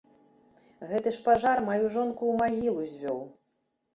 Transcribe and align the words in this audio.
Гэты 0.93 1.11
ж 1.17 1.21
пажар 1.27 1.57
маю 1.67 1.85
жонку 1.97 2.23
ў 2.27 2.33
магілу 2.41 2.81
звёў! 2.95 3.21